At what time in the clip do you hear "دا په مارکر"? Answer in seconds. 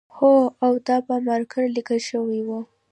0.87-1.63